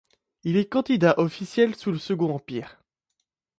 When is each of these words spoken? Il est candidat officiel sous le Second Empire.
Il 0.43 0.57
est 0.57 0.65
candidat 0.65 1.13
officiel 1.19 1.75
sous 1.75 1.91
le 1.91 1.99
Second 1.99 2.33
Empire. 2.33 2.81